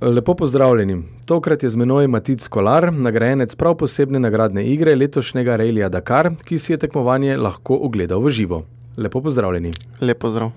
Lepo 0.00 0.34
pozdravljeni. 0.34 1.02
Tokrat 1.26 1.62
je 1.62 1.68
z 1.70 1.76
menoj 1.76 2.06
Matic 2.06 2.48
Kolar, 2.48 2.92
nagrajenec 2.92 3.54
prav 3.54 3.74
posebne 3.74 4.20
nagradne 4.20 4.62
igre 4.66 4.94
letošnjega 4.94 5.56
Relija 5.56 5.88
Dakar, 5.88 6.30
ki 6.44 6.58
si 6.58 6.72
je 6.72 6.78
tekmovanje 6.78 7.36
lahko 7.36 7.74
ogledal 7.74 8.22
v 8.22 8.30
živo. 8.30 8.60
Lepo 8.96 9.20
pozdravljeni. 9.22 9.72
Lep 10.00 10.20
pozdrav. 10.22 10.52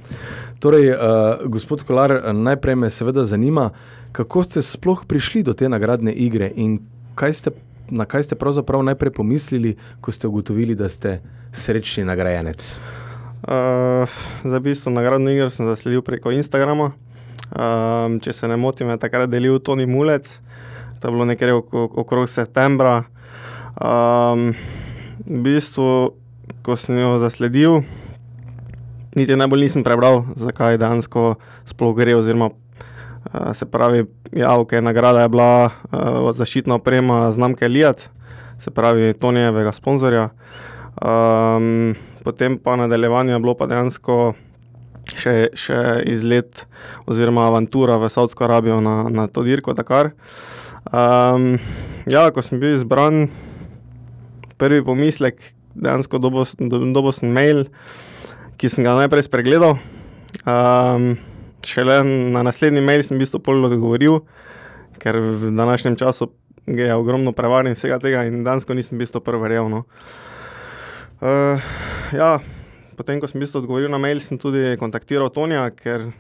Torej, 0.59 0.91
uh, 0.91 0.99
gospod 1.49 1.81
Kolar, 1.83 2.33
najprej 2.33 2.75
me 2.75 2.89
seveda 2.89 3.23
zanima, 3.23 3.69
kako 4.11 4.43
ste 4.43 4.61
sploh 4.61 5.05
prišli 5.07 5.43
do 5.43 5.53
te 5.53 5.69
nagradne 5.69 6.13
igre 6.13 6.51
in 6.55 6.77
kaj 7.15 7.33
ste, 7.33 7.57
na 7.89 8.05
kaj 8.05 8.29
ste 8.29 8.35
pravzaprav 8.37 8.83
najprej 8.83 9.11
pomislili, 9.11 9.75
ko 10.01 10.11
ste 10.11 10.27
ugotovili, 10.27 10.75
da 10.75 10.89
ste 10.89 11.17
srečni 11.51 12.05
nagrajenec. 12.05 12.77
Uh, 13.41 14.05
za 14.43 14.59
bistvo 14.59 14.93
nagradno 14.93 15.31
igro 15.31 15.49
sem 15.49 15.65
zasledil 15.65 16.05
preko 16.05 16.31
Instagrama. 16.31 16.91
Um, 17.51 18.21
če 18.23 18.31
se 18.31 18.47
ne 18.47 18.55
motim, 18.55 18.87
je 18.93 19.01
takrat 19.01 19.27
delil 19.27 19.57
Toni 19.59 19.83
Mulec, 19.83 20.37
to 21.01 21.09
je 21.09 21.11
bilo 21.11 21.25
nekaj 21.27 21.51
okrog 21.51 22.29
septembra. 22.31 23.03
Um, 23.75 24.53
v 25.27 25.39
bistvu, 25.43 26.15
ko 26.63 26.77
sem 26.79 26.95
jo 27.01 27.17
zasledil, 27.19 27.81
niti 29.19 29.35
najbolj 29.35 29.67
nisem 29.67 29.83
prebral, 29.83 30.23
zakaj 30.39 30.79
dejansko 30.79 31.35
sploh 31.67 31.91
gre. 31.97 32.15
Oziroma, 32.15 32.53
uh, 32.53 33.51
se 33.51 33.67
pravi, 33.67 34.05
ja, 34.31 34.55
ok, 34.55 34.79
nagrada 34.79 35.25
je 35.25 35.33
bila 35.35 35.51
uh, 35.67 36.31
zaščitna 36.31 36.79
oprema 36.79 37.25
znamke 37.35 37.67
Liat, 37.67 38.07
se 38.63 38.71
pravi, 38.71 39.11
Tonijevega 39.19 39.75
sponzorja. 39.75 40.29
Um, 41.01 41.97
potem 42.23 42.55
pa 42.63 42.77
nadaljevanje 42.79 43.35
je 43.35 43.43
bilo 43.43 43.57
pa 43.59 43.67
dejansko 43.67 44.33
še, 45.09 45.51
še 45.57 45.79
izlet 46.09 46.65
oziroma 47.09 47.47
avantura 47.49 47.97
v 48.01 48.09
Saudsko 48.11 48.45
Arabijo 48.47 48.79
na, 48.83 49.09
na 49.09 49.27
to 49.27 49.43
dirko 49.45 49.75
Dakar. 49.77 50.13
Um, 50.89 51.55
ja, 52.09 52.29
ko 52.33 52.41
sem 52.41 52.61
bil 52.61 52.75
izbran, 52.75 53.27
prvi 54.61 54.81
pomislek, 54.85 55.41
dejansko 55.75 56.21
dobil 56.21 57.11
sem 57.13 57.33
mail, 57.33 57.65
ki 58.57 58.69
sem 58.69 58.85
ga 58.85 58.97
najprej 58.97 59.27
spregledal. 59.29 59.77
Um, 60.45 61.15
šele 61.65 62.01
na 62.33 62.43
naslednji 62.45 62.81
mail 62.81 63.05
sem 63.05 63.17
v 63.17 63.25
bistvu 63.25 63.41
pol 63.45 63.65
odgovoril, 63.67 64.21
ker 65.01 65.17
v 65.17 65.53
današnjem 65.57 65.97
času 65.97 66.31
je 66.65 66.93
ogromno 66.93 67.33
prevarnih 67.33 67.73
vsega 67.73 67.97
tega 68.01 68.25
in 68.29 68.43
dejansko 68.45 68.77
nisem 68.77 68.97
v 68.97 69.05
bistvu 69.05 69.21
prvi 69.25 69.41
verjel. 69.45 69.69
No. 69.69 69.85
Uh, 71.21 71.61
ja, 72.13 72.39
potem, 73.01 73.17
ko 73.17 73.25
sem 73.25 73.41
v 73.41 73.49
bistvu 73.49 73.65
odgovoril 73.65 73.89
na 73.89 73.97
mail, 73.97 74.21
sem 74.21 74.37
tudi 74.37 74.77
kontaktiral 74.77 75.33
Tonija, 75.33 75.65
ker 75.73 76.11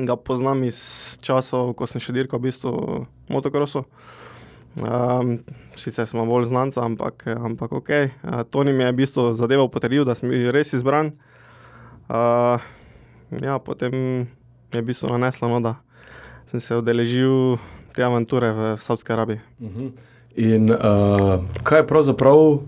ga 0.00 0.16
poznam 0.16 0.64
iz 0.64 0.80
časov, 1.20 1.76
ko 1.76 1.84
sem 1.84 2.00
še 2.00 2.16
dirkal 2.16 2.40
v 2.40 2.48
bistvu 2.48 2.72
motokrosu. 3.28 3.84
Um, 4.80 5.44
sicer 5.76 6.08
smo 6.08 6.24
bolj 6.24 6.48
znanci, 6.48 6.80
ampak, 6.80 7.28
ampak 7.28 7.76
ok. 7.76 7.90
Uh, 7.92 8.40
Toni 8.48 8.72
mi 8.72 8.88
je 8.88 8.92
v 8.94 8.98
bistvu 9.04 9.24
zadevo 9.36 9.68
potrdil, 9.68 10.08
da 10.08 10.16
sem 10.16 10.32
bil 10.32 10.48
res 10.48 10.72
izbran. 10.72 11.12
Uh, 12.08 12.56
ja, 13.36 13.60
potem 13.60 14.24
je 14.72 14.80
v 14.80 14.86
bistvu 14.88 15.12
naneslo, 15.12 15.52
no, 15.52 15.60
da 15.60 15.76
sem 16.48 16.64
se 16.64 16.80
udeležil 16.80 17.60
te 17.92 18.00
avanture 18.00 18.48
v 18.56 18.60
Saudski 18.80 19.12
Arabiji. 19.12 19.44
Uh 19.60 19.68
-huh. 19.68 19.92
In 20.40 20.72
uh, 20.72 21.44
kaj 21.62 21.84
je 21.84 21.86
pravzaprav 21.86 22.64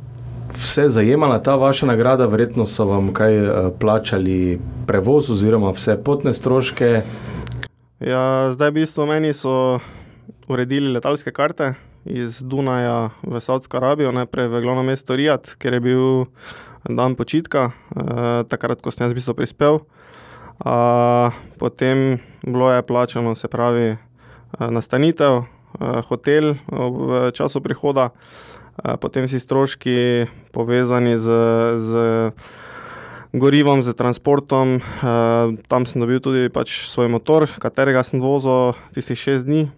vse 0.56 0.88
zajemala 0.88 1.38
ta 1.42 1.56
vaša 1.56 1.86
nagrada, 1.86 2.26
verjetno 2.26 2.66
so 2.66 2.84
vam 2.84 3.12
kaj 3.14 3.38
uh, 3.38 3.70
plačali 3.80 4.58
prevoz 4.86 5.30
oziroma 5.30 5.70
vse 5.74 5.96
potne 6.04 6.32
stroške. 6.32 7.02
Ja, 8.00 8.50
zdaj, 8.52 8.70
v 8.70 8.74
bistvu, 8.82 9.06
meni 9.06 9.32
so 9.32 9.80
uredili 10.48 10.92
letalske 10.92 11.32
karte 11.32 11.74
iz 12.04 12.42
Dunaja 12.42 13.10
v 13.22 13.40
Saudsko 13.40 13.80
Arabijo, 13.80 14.12
najprej 14.12 14.48
v 14.48 14.60
glavno 14.60 14.82
mesto 14.84 15.16
Rijad, 15.16 15.54
ker 15.58 15.74
je 15.74 15.80
bil 15.80 16.04
dan 16.84 17.16
počitka, 17.16 17.72
eh, 17.96 18.44
takrat, 18.44 18.84
ko 18.84 18.92
sem 18.92 19.06
jaz 19.06 19.12
v 19.12 19.18
bistvu 19.20 19.34
prispel. 19.34 19.80
Uh, 20.54 21.34
potem 21.58 22.22
bilo 22.46 22.70
je 22.70 22.82
plačano, 22.86 23.34
se 23.34 23.48
pravi, 23.50 23.98
nastanitev, 24.54 25.42
uh, 25.42 25.98
hotel 26.06 26.54
v 26.70 27.34
času 27.34 27.58
prihoda, 27.58 28.14
potem 29.00 29.28
si 29.30 29.40
stroški 29.40 30.26
povezani 30.52 31.14
z, 31.18 31.28
z 31.78 31.90
gorivom, 33.34 33.82
z 33.82 33.94
transportom. 33.94 34.80
Tam 35.68 35.86
sem 35.86 36.02
dobil 36.02 36.22
tudi 36.22 36.50
pač 36.50 36.86
svoj 36.90 37.10
motor, 37.10 37.46
katerega 37.58 38.02
sem 38.06 38.22
vozil 38.22 38.74
tistih 38.94 39.18
šest 39.18 39.46
dni. 39.46 39.68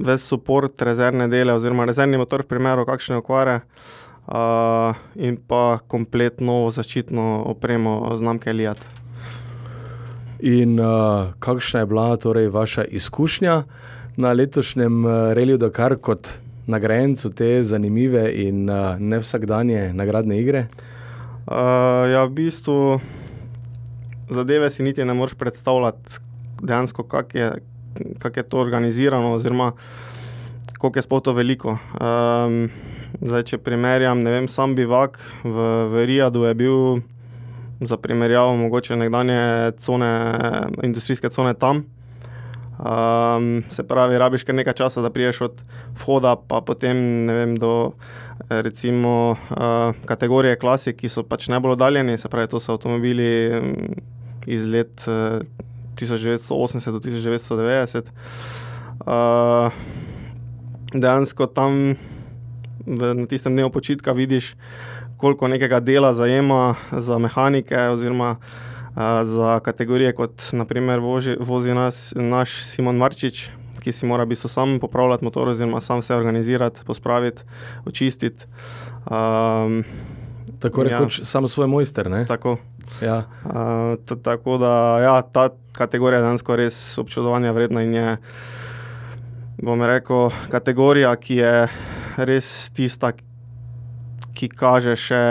Ves 0.00 0.22
support, 0.26 0.74
rezervne 0.82 1.26
dele, 1.30 1.54
oziroma 1.54 1.86
rezervni 1.86 2.18
motor 2.18 2.46
v 2.46 2.50
primeru 2.54 2.86
kakšne 2.86 3.18
okvare. 3.22 3.62
Uh, 4.30 4.94
in 5.18 5.34
pa 5.42 5.80
kompletno 5.90 6.68
zaščitno 6.70 7.48
opremo 7.50 8.12
znamke 8.14 8.52
Liat. 8.54 8.78
In 10.46 10.78
uh, 10.78 11.32
kakšna 11.42 11.82
je 11.82 11.88
bila 11.90 12.14
torej 12.14 12.46
vaša 12.54 12.84
izkušnja 12.84 13.56
na 14.22 14.32
letošnjem 14.32 15.02
uh, 15.02 15.10
Reliju 15.34 15.58
Dakar 15.58 15.96
kot 15.98 16.30
nagrajencu 16.70 17.32
te 17.34 17.50
zanimive 17.66 18.24
in 18.46 18.68
uh, 18.70 18.94
ne 18.98 19.18
vsakdanje 19.20 19.90
nagradne 19.96 20.38
igre? 20.40 20.66
Uh, 21.50 22.06
ja, 22.10 22.24
v 22.24 22.32
bistvu 22.36 23.00
zadeve 24.30 24.70
si 24.70 24.86
niti 24.86 25.04
ne 25.04 25.14
moreš 25.14 25.34
predstavljati, 25.34 26.20
dejansko, 26.62 27.02
kako 27.02 27.38
je, 27.38 27.50
kak 28.18 28.36
je 28.36 28.42
to 28.42 28.58
organizirano, 28.58 29.34
oziroma 29.34 29.72
koliko 30.78 30.98
je 30.98 31.02
sploh 31.02 31.22
to 31.22 31.32
veliko. 31.36 31.76
Um, 32.00 32.70
zdaj, 33.20 33.42
če 33.52 33.58
primerjam, 33.60 34.22
ne 34.24 34.32
vem, 34.32 34.48
sam 34.48 34.74
bivak 34.78 35.18
v, 35.44 35.70
v 35.92 36.04
Rijadu 36.08 36.46
je 36.48 36.54
bil. 36.54 36.78
Za 37.80 37.96
primerjavo, 37.96 38.56
mogoče 38.60 38.96
nekdanje 38.96 39.72
cone, 39.80 40.08
industrijske 40.84 41.30
cone 41.32 41.54
tam, 41.56 41.86
Um, 42.80 43.62
se 43.68 43.82
pravi, 43.84 44.18
rabiš 44.18 44.46
kar 44.48 44.54
nekaj 44.54 44.72
časa, 44.72 45.02
da 45.04 45.10
priješ 45.12 45.40
od 45.40 45.58
vhoda, 46.00 46.36
pa 46.48 46.62
potem 46.64 47.28
vem, 47.28 47.56
do 47.60 47.92
recimo, 48.48 49.36
uh, 49.50 49.92
kategorije 50.08 50.56
klasik, 50.56 50.96
ki 50.96 51.10
so 51.12 51.22
pač 51.22 51.50
najbolj 51.52 51.76
oddaljeni. 51.76 52.18
Se 52.18 52.28
pravi, 52.32 52.48
to 52.48 52.60
so 52.60 52.72
avtomobili 52.72 53.28
iz 54.46 54.64
let 54.64 55.04
uh, 55.04 55.44
1980 56.00 56.92
do 56.92 57.02
1990. 57.04 58.08
Uh, 59.04 59.72
dejansko 60.94 61.46
tam 61.52 61.96
v, 62.86 63.12
na 63.14 63.26
tistem 63.28 63.52
dnevu 63.52 63.70
počitka 63.70 64.16
vidiš, 64.16 64.54
koliko 65.20 65.48
nekega 65.48 65.80
dela 65.80 66.14
zajema 66.14 66.74
za 66.92 67.18
mehanike 67.18 67.76
oziroma 67.92 68.36
za 69.24 69.60
kategorije, 69.60 70.12
kot 70.14 70.42
naprimer 70.52 71.00
voži, 71.00 71.36
vozi 71.40 71.74
nas, 71.74 72.12
naš 72.16 72.62
Simon 72.64 72.96
Marčič, 72.96 73.50
ki 73.80 73.92
si 73.92 74.06
mora 74.06 74.24
biti 74.24 74.48
sam 74.48 74.78
popravljati 74.80 75.24
motor, 75.24 75.48
oziroma 75.48 75.80
sam 75.80 76.02
se 76.02 76.14
organizirati, 76.14 76.80
pospraviti, 76.86 77.42
očistiti. 77.86 78.44
Um, 79.06 79.84
tako 80.58 80.82
rekoč, 80.82 81.18
ja. 81.18 81.24
samo 81.24 81.48
svoj 81.48 81.66
mojster. 81.66 82.26
Tako. 82.28 82.56
Ja. 83.02 83.24
Uh, 83.44 84.16
tako 84.22 84.58
da 84.58 84.98
ja, 84.98 85.22
ta 85.22 85.48
kategorija 85.72 86.18
je 86.18 86.24
danes 86.24 86.42
res 86.48 86.98
občudovanja 86.98 87.52
vredna 87.52 87.82
in 87.82 87.94
je, 87.94 88.16
bom 89.62 89.82
rekel, 89.82 90.30
kategorija, 90.50 91.14
ki 91.16 91.36
je 91.36 91.68
res 92.16 92.70
tista, 92.74 93.12
ki 94.34 94.48
kaže 94.48 94.96
še, 94.96 95.22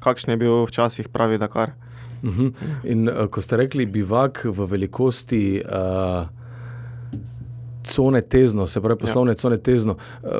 kakšen 0.00 0.34
je 0.34 0.40
bil 0.40 0.64
včasih 0.68 1.08
pravi 1.08 1.38
Dakar. 1.38 1.74
Uh 2.22 2.30
mhm. 2.30 2.46
-huh. 2.46 2.90
In 2.90 3.08
uh, 3.08 3.26
ko 3.26 3.40
ste 3.40 3.56
rekli, 3.56 3.86
bivak 3.86 4.44
v 4.44 4.66
velikosti 4.66 5.62
uh, 5.64 6.28
cone 7.88 8.20
tezno, 8.20 8.66
se 8.66 8.80
pravi 8.80 9.00
poslovne 9.00 9.32
ja. 9.32 9.34
cone 9.34 9.56
tezno. 9.56 9.96
Uh, 10.22 10.30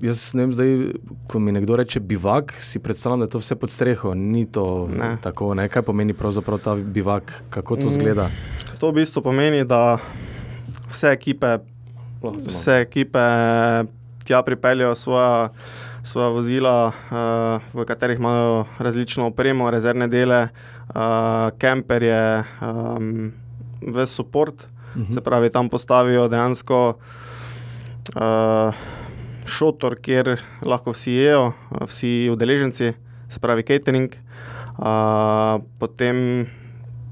jaz 0.00 0.34
ne 0.34 0.42
vem, 0.42 0.52
zdaj, 0.52 0.92
ko 1.26 1.38
mi 1.38 1.52
nekdo 1.52 1.76
reče 1.76 2.00
bivak, 2.00 2.54
si 2.58 2.78
predstavljam, 2.78 3.20
da 3.20 3.24
je 3.24 3.30
to 3.30 3.38
vse 3.38 3.56
pod 3.56 3.70
streho. 3.70 4.14
Ni 4.14 4.46
to 4.46 4.88
ne. 4.98 5.16
tako. 5.22 5.54
Ne? 5.54 5.68
Kaj 5.68 5.82
pomeni 5.82 6.12
pravzaprav 6.12 6.58
ta 6.58 6.74
bivak, 6.74 7.42
kako 7.50 7.76
to 7.76 7.86
mm. 7.86 7.90
zgleda? 7.90 8.30
To 8.78 8.90
v 8.90 8.94
bistvu 8.94 9.22
pomeni, 9.22 9.64
da 9.64 9.98
vse 10.90 11.12
ekipe, 11.12 11.58
vse 12.22 12.80
ekipe 12.80 13.18
tja 14.24 14.42
pripeljejo 14.42 14.94
svoje 14.94 15.48
svoje 16.02 16.30
vozila, 16.34 16.92
uh, 16.92 17.74
v 17.74 17.84
katerih 17.86 18.18
imajo 18.18 18.64
različno 18.78 19.26
opremo, 19.30 19.70
rezervne 19.70 20.08
dele, 20.08 20.48
kemperje, 21.58 22.44
um, 22.60 23.32
ves 23.80 24.10
support, 24.10 24.66
mhm. 24.96 25.14
se 25.14 25.20
pravi, 25.20 25.50
tam 25.50 25.68
postavijo 25.68 26.28
dejansko 26.28 26.98
uh, 28.16 28.74
šotor, 29.46 29.96
kjer 30.02 30.36
lahko 30.66 30.92
vsi 30.92 31.12
jedo, 31.12 31.52
vsi 31.86 32.28
udeleženci, 32.32 32.92
se 33.28 33.40
pravi 33.40 33.62
catering. 33.62 34.14
Uh, 34.72 35.62
potem 35.78 36.46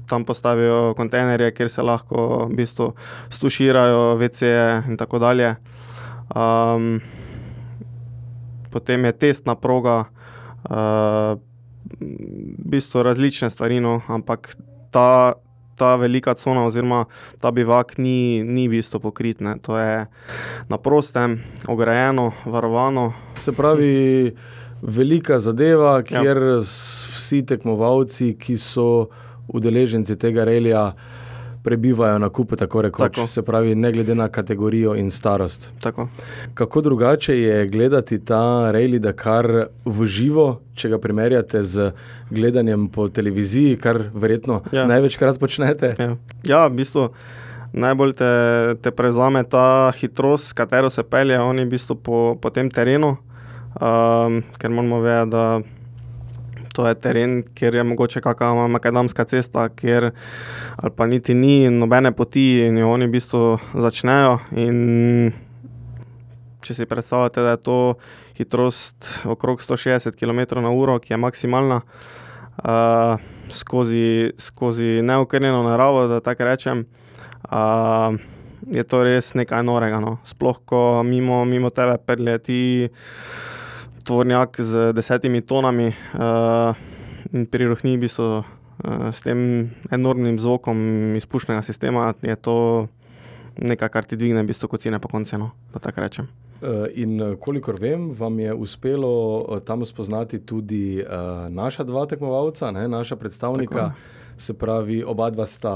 tam 0.09 0.25
postavijo 0.25 0.93
kontejnerje, 0.97 1.51
kjer 1.55 1.69
se 1.69 1.81
lahko 1.81 2.45
v 2.49 2.55
bistvu 2.55 2.91
stuširajo, 3.29 4.17
WC-je 4.19 4.83
in 4.89 4.97
tako 4.99 5.19
dalje. 5.19 5.55
Um, 6.35 6.99
potem 8.71 9.05
je 9.05 9.11
testna 9.11 9.55
proga, 9.55 10.05
uh, 10.69 11.37
v 11.99 12.69
bistvu 12.71 13.03
različne 13.03 13.49
stvari, 13.49 13.79
no, 13.83 13.99
ampak 14.07 14.55
ta, 14.91 15.33
ta 15.75 15.95
velika 15.95 16.33
cona 16.33 16.65
oziroma 16.65 17.05
ta 17.41 17.51
bivak 17.51 17.97
ni, 17.97 18.43
ni 18.43 18.67
v 18.67 18.79
bistvu 18.79 19.01
pokrit, 19.03 19.41
ne. 19.41 19.57
To 19.65 19.77
je 19.77 20.05
na 20.69 20.77
prostem, 20.77 21.41
ograjeno, 21.67 22.31
varovano. 22.45 23.11
Se 23.35 23.51
pravi, 23.51 24.31
velika 24.81 25.39
zadeva, 25.39 25.99
kjer 26.03 26.61
vsi 26.61 27.43
tekmovalci, 27.45 28.33
ki 28.39 28.57
so 28.57 29.09
udeleženci 29.51 30.15
tega 30.15 30.45
relija, 30.47 30.91
prebivajo 31.63 32.19
na 32.19 32.29
kupu, 32.29 32.55
tako 32.55 32.81
rekoč. 32.81 33.15
Tako. 33.15 33.27
Se 33.27 33.41
pravi, 33.41 33.75
ne 33.75 33.91
glede 33.91 34.15
na 34.15 34.27
kategorijo 34.27 34.95
in 34.95 35.11
starost. 35.11 35.71
Tako. 35.81 36.07
Kako 36.53 36.81
drugače 36.81 37.37
je 37.37 37.67
gledati 37.67 38.25
ta 38.25 38.71
Rally 38.73 38.99
Dakar 38.99 39.47
v 39.85 40.05
živo, 40.05 40.61
če 40.73 40.89
ga 40.89 40.97
primerjate 40.97 41.63
z 41.63 41.91
gledanjem 42.29 42.87
po 42.87 43.07
televiziji, 43.09 43.77
kar 43.77 44.03
verjetno 44.13 44.61
Ja. 44.71 44.87
največkrat 44.87 45.39
počnete? 45.39 45.93
Ja, 45.99 46.15
ja 46.43 46.67
v 46.67 46.75
bistvu 46.75 47.09
najbolj 47.73 48.13
te, 48.13 48.31
te 48.81 48.91
prevzame 48.91 49.43
ta 49.43 49.91
hitrost, 49.95 50.47
s 50.47 50.53
katero 50.53 50.89
se 50.89 51.03
pelje 51.03 51.39
oni 51.39 51.65
v 51.65 51.69
bistvu 51.69 51.95
po, 51.95 52.35
po 52.41 52.49
tem 52.49 52.69
terenu, 52.69 53.17
um, 53.75 54.41
ker 54.57 54.69
moramo 54.69 54.99
vedeti, 55.01 55.29
da 55.31 55.61
to 56.73 56.87
je 56.87 56.95
teren, 56.95 57.43
kjer 57.55 57.75
je 57.75 57.83
mogoče 57.83 58.21
kakšna 58.21 58.67
makadamska 58.67 59.25
cesta, 59.25 59.69
kjer 59.69 60.11
ali 60.77 60.91
pa 60.95 61.07
niti 61.07 61.33
ni 61.33 61.69
nobene 61.69 62.11
poti 62.11 62.65
in 62.67 62.77
jo 62.77 62.91
oni 62.91 63.07
v 63.07 63.15
bistvu 63.17 63.57
začnejo. 63.73 64.37
In 64.55 65.31
če 66.61 66.77
si 66.77 66.85
predstavljate, 66.85 67.41
da 67.41 67.55
je 67.55 67.63
to 67.65 67.77
hitrost 68.37 69.25
okrog 69.25 69.61
160 69.61 70.15
km/h, 70.15 70.99
ki 71.03 71.13
je 71.13 71.17
maksimalna, 71.17 71.81
uh, 72.63 73.21
skozi, 73.51 74.31
skozi 74.37 75.01
neokrnjeno 75.01 75.63
naravo, 75.63 76.07
da 76.07 76.19
tako 76.19 76.47
rečem, 76.49 76.85
uh, 77.49 78.15
je 78.71 78.83
to 78.83 79.03
res 79.03 79.33
nekaj 79.33 79.63
norega. 79.65 79.99
No. 79.99 80.19
Sploh, 80.25 80.61
ko 80.65 81.03
mimo, 81.03 81.43
mimo 81.45 81.69
tebe 81.73 81.97
preleti 82.05 82.89
tvornjak 84.03 84.59
z 84.59 84.93
desetimi 84.93 85.41
tonami 85.41 85.91
uh, 85.91 86.75
in 87.33 87.45
prirohni 87.45 87.97
v 87.97 88.01
bistvu 88.07 88.29
uh, 88.41 88.43
s 89.11 89.21
tem 89.21 89.71
enormnim 89.91 90.39
zvokom 90.39 91.15
izpušnega 91.15 91.61
sistema, 91.61 92.13
je 92.21 92.35
to 92.35 92.87
nekaj, 93.57 93.89
kar 93.89 94.05
ti 94.05 94.15
dvigne 94.15 94.43
v 94.43 94.51
bistvu 94.51 94.67
kocine 94.67 94.99
po 94.99 95.11
koncu, 95.11 95.37
no, 95.37 95.51
da 95.73 95.79
tako 95.79 96.01
rečem. 96.01 96.27
Eh, 96.61 97.01
In 97.01 97.35
kolikor 97.39 97.79
vem, 97.81 98.11
vam 98.13 98.39
je 98.39 98.53
uspelo 98.53 99.59
tam 99.65 99.85
spoznati 99.85 100.39
tudi 100.45 101.01
uh, 101.01 101.49
naša 101.49 101.83
dva 101.83 102.05
tekmovalca, 102.05 102.71
ne, 102.71 102.87
naša 102.87 103.15
predstavnika, 103.15 103.75
Tako. 103.75 104.20
Se 104.41 104.57
pravi, 104.57 105.03
oba 105.03 105.29
dva 105.29 105.45
sta 105.45 105.73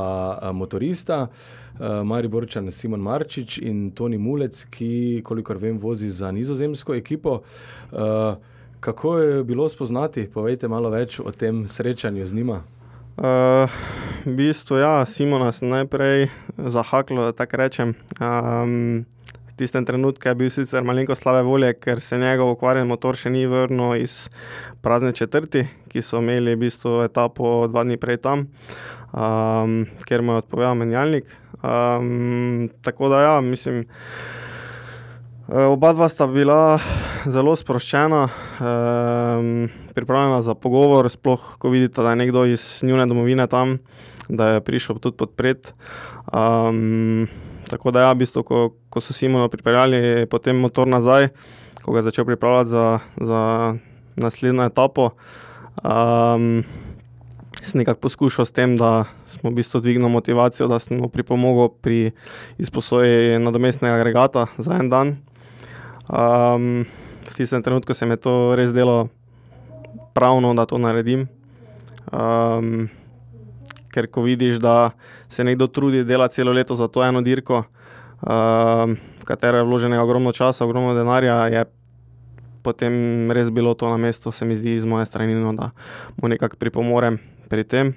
motorista, 0.54 1.28
uh, 1.28 2.02
Mariborčan 2.04 2.72
Simon 2.72 3.00
Marčič 3.06 3.60
in 3.62 3.92
Toni 3.96 4.18
Mulec, 4.18 4.66
ki, 4.74 5.22
kolikor 5.24 5.62
vem, 5.62 5.80
vozi 5.80 6.10
za 6.10 6.32
nizozemsko 6.32 6.96
ekipo. 6.96 7.42
Kako 8.80 9.18
je 9.18 9.44
bilo 9.44 9.70
spoznati? 9.70 10.28
Povejte 10.34 10.68
malo 10.68 10.90
več 10.94 11.20
o 11.20 11.32
tem 11.32 11.68
srečanju 11.68 12.26
z 12.26 12.34
njima. 12.34 12.62
Uh, 13.16 13.72
v 14.26 14.36
bistvu, 14.36 14.78
ja, 14.78 15.06
Simona 15.08 15.52
sem 15.56 15.70
najprej 15.72 16.28
zahaklo, 16.58 17.30
da 17.30 17.32
tako 17.32 17.58
rečem. 17.58 17.94
Um, 18.20 19.06
tistem 19.56 19.86
trenutku 19.88 20.28
je 20.28 20.36
bil 20.36 20.52
sicer 20.52 20.84
malenko 20.84 21.16
slabe 21.16 21.46
volje, 21.48 21.72
ker 21.80 22.04
se 22.04 22.20
njegov 22.20 22.58
okvarjen 22.58 22.92
motor 22.92 23.16
še 23.16 23.32
ni 23.32 23.46
vrnil 23.48 23.96
iz 24.04 24.28
prazne 24.84 25.14
četrti, 25.16 25.64
ki 25.96 26.04
so 26.04 26.20
imeli 26.20 26.58
v 26.58 26.68
bistvu 26.68 27.06
etapo 27.08 27.70
dva 27.72 27.86
dni 27.88 27.96
prej 27.96 28.20
tam, 28.20 28.50
um, 29.16 29.86
ker 30.04 30.20
mu 30.20 30.36
je 30.36 30.44
odpovedal 30.44 30.76
menjalnik. 30.76 31.24
Um, 31.64 32.68
tako 32.84 33.08
da, 33.14 33.22
ja, 33.24 33.36
mislim. 33.40 33.86
Eh, 35.48 35.64
Oba 35.72 35.94
dva 35.94 36.10
sta 36.12 36.28
bila 36.28 36.82
zelo 37.24 37.56
sproščena, 37.56 38.26
um, 38.60 39.70
pripravljena 39.96 40.42
za 40.44 40.58
pogovor, 40.58 41.08
sploh 41.08 41.56
ko 41.62 41.72
vidite, 41.72 42.04
da 42.04 42.12
je 42.12 42.22
nekdo 42.26 42.44
iz 42.50 42.84
njune 42.84 43.06
domovine 43.08 43.48
tam, 43.48 43.78
da 44.28 44.58
je 44.58 44.66
prišel 44.68 45.00
tudi 45.00 45.16
podpreti. 45.16 45.72
Um, 46.28 47.30
tako 47.72 47.96
da, 47.96 48.10
ja, 48.10 48.12
v 48.12 48.26
bistvu, 48.26 48.44
ko, 48.44 48.60
ko 48.92 49.00
so 49.00 49.16
Simono 49.16 49.48
pripeljali 49.48 50.26
potem 50.28 50.60
motor 50.60 50.92
nazaj, 50.92 51.32
ko 51.86 51.96
ga 51.96 52.04
je 52.04 52.10
začel 52.12 52.26
pripravljati 52.26 52.74
za, 52.76 53.00
za 53.16 53.42
naslednjo 54.18 54.66
etapo, 54.66 55.14
um, 55.84 56.64
sem 57.62 57.82
nekako 57.82 58.00
poskušal 58.00 58.46
s 58.46 58.52
tem, 58.52 58.78
da 58.78 59.06
smo 59.26 59.50
v 59.50 59.60
bistvu 59.60 59.82
dvignili 59.82 60.12
motivacijo, 60.12 60.68
da 60.68 60.80
smo 60.80 61.10
pripomogli 61.10 61.70
pri 61.82 62.12
izposoji 62.58 63.40
nadomestnega 63.40 63.96
agregata 63.96 64.46
za 64.58 64.78
en 64.80 64.90
dan. 64.90 65.08
Um, 66.10 66.86
v 67.26 67.34
tistem 67.34 67.64
trenutku 67.64 67.94
se 67.94 68.06
mi 68.06 68.14
je 68.14 68.24
to 68.28 68.56
res 68.56 68.74
delo 68.74 69.08
pravno, 70.14 70.54
da 70.54 70.66
to 70.66 70.78
naredim. 70.78 71.28
Um, 72.14 72.90
ker 73.92 74.08
ko 74.12 74.22
vidiš, 74.22 74.60
da 74.60 74.92
se 75.30 75.44
nekdo 75.44 75.68
trudi, 75.68 76.04
dela 76.04 76.28
celo 76.28 76.52
leto 76.52 76.76
za 76.76 76.88
to 76.88 77.04
eno 77.04 77.22
dirko, 77.22 77.64
um, 78.22 78.96
v 78.96 79.26
katero 79.26 79.58
je 79.58 79.68
vloženega 79.68 80.04
ogromno 80.04 80.32
časa, 80.32 80.66
ogromno 80.66 80.94
denarja, 80.94 81.48
je 81.48 81.66
potem 82.66 83.30
res 83.30 83.54
bilo 83.54 83.78
to 83.78 83.90
na 83.94 83.98
mestu, 84.02 84.34
se 84.34 84.46
mi 84.46 84.58
zdi 84.58 84.80
z 84.82 84.90
moje 84.90 85.06
strani, 85.06 85.38
no, 85.38 85.54
da 85.54 85.70
mu 86.18 86.32
nekako 86.32 86.58
pripomorem 86.58 87.22
pri 87.50 87.64
tem. 87.64 87.94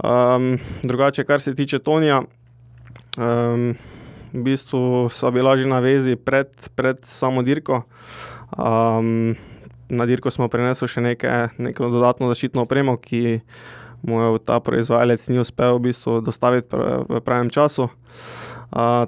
Um, 0.00 0.56
drugače, 0.82 1.24
kar 1.28 1.40
se 1.40 1.54
tiče 1.54 1.78
Tonija, 1.84 2.22
um, 3.20 3.74
v 4.32 4.42
bistvu 4.42 5.12
sva 5.12 5.30
bila 5.30 5.54
že 5.60 5.68
na 5.68 5.78
vezi 5.84 6.16
pred, 6.16 6.48
pred 6.74 7.04
samo 7.04 7.44
dirko. 7.44 7.84
Um, 8.56 9.36
na 9.92 10.08
dirko 10.08 10.32
smo 10.32 10.48
prenesli 10.48 10.88
še 10.88 11.04
neke, 11.04 11.30
neko 11.60 11.92
dodatno 11.92 12.32
zaščitno 12.32 12.64
opremo, 12.64 12.96
ki 12.96 13.44
mu 14.04 14.20
jo 14.20 14.40
ta 14.40 14.58
proizvajalec 14.60 15.28
ni 15.28 15.38
uspel 15.38 15.78
v 15.78 15.92
bistvu 15.92 16.18
dostaviti 16.24 16.72
v 16.72 17.20
pravem 17.20 17.52
času. 17.52 17.86
Uh, 17.86 18.44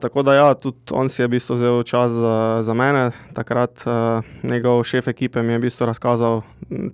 tako 0.00 0.22
da, 0.22 0.34
ja, 0.34 0.54
tudi 0.54 0.78
on 0.90 1.08
si 1.08 1.22
je 1.22 1.26
v 1.26 1.30
bistvu 1.30 1.56
vzel 1.56 1.82
čas 1.82 2.12
za, 2.12 2.62
za 2.62 2.74
mene. 2.74 3.10
Takrat 3.34 3.82
uh, 3.86 4.24
njegov 4.42 4.84
šef 4.84 5.08
ekipe 5.08 5.42
mi 5.42 5.52
je 5.52 5.58
v 5.58 5.62
bistvu 5.62 5.86
razkazal 5.86 6.42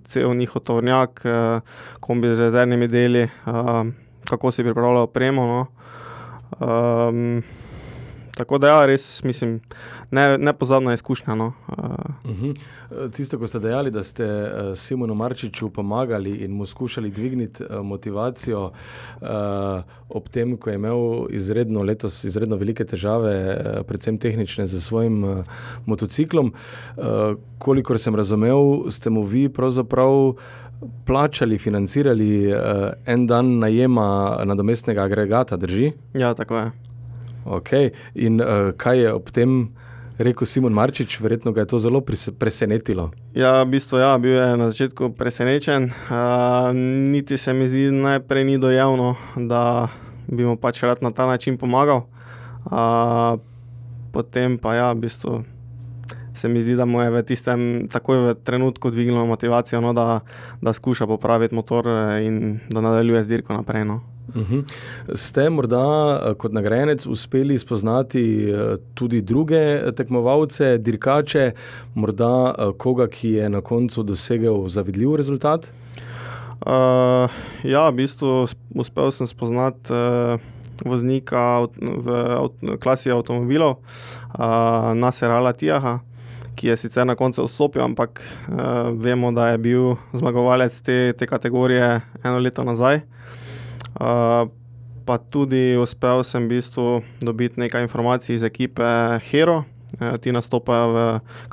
cel 0.07 0.33
njihov 0.35 0.61
tovornjak, 0.61 1.21
uh, 1.25 1.61
kombi 1.99 2.35
z 2.35 2.39
rezervnimi 2.39 2.87
deli, 2.87 3.23
uh, 3.23 3.85
kako 4.29 4.51
si 4.51 4.63
pripravljajo 4.63 5.03
opremo. 5.03 5.45
No. 5.45 5.67
Um, 6.59 7.43
tako 8.37 8.57
da, 8.57 8.67
ja, 8.67 8.85
res 8.85 9.23
mislim, 9.23 9.59
ne, 10.13 10.37
nepozabna 10.37 10.93
izkušnja. 10.93 11.35
No. 11.35 11.53
Uh, 11.67 12.13
Uh 12.23 12.31
-huh. 12.31 12.55
Tisto, 13.11 13.39
ko 13.39 13.47
ste 13.47 13.59
dejali, 13.59 13.91
da 13.91 14.03
ste 14.03 14.23
uh, 14.23 14.77
Simonu 14.77 15.15
Marčiču 15.15 15.69
pomagali 15.69 16.31
in 16.31 16.51
mu 16.51 16.65
skušali 16.65 17.11
dvigniti 17.11 17.63
uh, 17.63 17.85
motivacijo, 17.85 18.63
uh, 19.21 19.27
ob 20.09 20.29
tem, 20.29 20.57
ko 20.57 20.69
je 20.69 20.75
imel 20.75 21.27
izredno 21.29 21.83
letos 21.83 22.23
izredno 22.23 22.55
velike 22.55 22.85
težave, 22.85 23.57
uh, 23.57 23.85
predvsem 23.87 24.17
tehnične, 24.17 24.67
z 24.67 24.81
svojim 24.81 25.23
uh, 25.23 25.45
motociklom. 25.85 26.53
Uh, 26.97 27.03
kolikor 27.57 27.99
sem 27.99 28.15
razumel, 28.15 28.89
ste 28.89 29.09
mu 29.09 29.23
vi 29.23 29.49
pravzaprav 29.49 30.33
plačali, 31.05 31.57
financirali 31.57 32.53
uh, 32.53 32.59
en 33.05 33.27
dan 33.27 33.57
najema 33.59 34.39
nadomestnega 34.45 35.03
agregata, 35.03 35.57
drži? 35.57 35.91
ja, 36.13 36.33
tako 36.33 36.57
je. 36.57 36.71
Okay. 37.45 37.89
In 38.15 38.41
uh, 38.41 38.47
kaj 38.77 38.99
je 38.99 39.13
ob 39.13 39.29
tem 39.29 39.69
rekel 40.17 40.47
Simon 40.47 40.73
Marčič, 40.73 41.19
verjetno 41.19 41.51
ga 41.51 41.61
je 41.61 41.71
to 41.73 41.77
zelo 41.77 42.01
presenetilo. 42.39 43.11
Ja, 43.33 43.63
v 43.63 43.77
bistvu 43.77 43.97
ja, 43.97 44.17
bil 44.17 44.33
je 44.33 44.57
na 44.57 44.69
začetku 44.69 45.13
presenečen. 45.17 45.91
Uh, 46.09 46.73
niti 47.09 47.37
se 47.37 47.53
mi 47.53 47.67
zdi 47.67 47.91
najprej 47.91 48.43
ni 48.43 48.57
dojavno, 48.57 49.15
da 49.35 49.87
bi 50.27 50.45
mu 50.45 50.57
pač 50.57 50.83
rad 50.83 51.01
na 51.01 51.11
ta 51.11 51.25
način 51.25 51.57
pomagal. 51.57 52.05
Uh, 52.65 53.39
potem 54.13 54.57
pa 54.57 54.75
ja, 54.75 54.87
v 54.93 55.07
bistvu 55.07 55.43
se 56.43 56.49
mi 56.49 56.61
zdi, 56.61 56.75
da 56.75 56.83
mu 56.85 56.99
je 56.99 57.11
v 57.11 57.21
tistem 57.23 57.61
takoj 57.87 58.17
v 58.19 58.31
trenutku 58.43 58.91
dvignilo 58.91 59.23
motivacijo, 59.25 59.79
no, 59.79 59.93
da, 59.95 60.19
da 60.61 60.73
skuša 60.75 61.07
popraviti 61.07 61.55
motor 61.55 61.87
eh, 61.87 62.25
in 62.27 62.59
da 62.67 62.83
nadaljuje 62.83 63.21
z 63.23 63.31
dirko 63.31 63.53
naprej. 63.53 63.85
No. 63.87 64.01
Uh 64.35 64.49
-huh. 64.49 64.63
Ste 65.15 65.47
morda 65.49 65.85
eh, 66.19 66.33
kot 66.35 66.51
nagrajenec 66.51 67.05
uspeli 67.07 67.57
spoznati 67.57 68.49
eh, 68.49 68.75
tudi 68.93 69.21
druge 69.21 69.93
tekmovalce, 69.95 70.77
dirkače, 70.77 71.51
morda 71.95 72.55
koga, 72.77 73.07
ki 73.07 73.29
je 73.29 73.49
na 73.49 73.61
koncu 73.61 74.03
dosegel 74.03 74.67
zavidljiv 74.67 75.15
rezultat? 75.15 75.71
Uh, 76.65 77.31
ja, 77.63 77.89
v 77.89 77.95
bistvu 77.95 78.47
uspel 78.75 79.11
sem 79.11 79.27
spoznati 79.27 79.93
uh, 79.93 80.39
voznika 80.85 81.67
v 81.81 82.07
avt 82.39 82.53
klasi 82.79 83.11
avtomobilov, 83.11 83.71
uh, 83.75 84.93
Nasera 84.95 85.39
Latijaha, 85.39 85.99
ki 86.55 86.67
je 86.67 86.77
sicer 86.77 87.05
na 87.05 87.15
koncu 87.15 87.43
odstopil, 87.43 87.83
ampak 87.83 88.21
uh, 88.21 88.91
vemo, 88.93 89.31
da 89.31 89.49
je 89.53 89.57
bil 89.57 89.95
zmagovalec 90.13 90.81
te, 90.81 91.13
te 91.17 91.27
kategorije 91.27 92.01
eno 92.23 92.39
leto 92.39 92.63
nazaj. 92.63 93.01
Uh, 93.93 94.49
pa 95.05 95.17
tudi 95.17 95.75
uspel 95.77 96.23
sem 96.23 96.45
v 96.47 96.55
bistvu 96.55 96.87
dobiti 97.21 97.59
nekaj 97.59 97.83
informacij 97.83 98.35
iz 98.35 98.43
ekipe 98.43 98.87
Hero. 99.31 99.63
Ti 99.93 100.31
nastopajo 100.33 100.87
v 100.89 100.97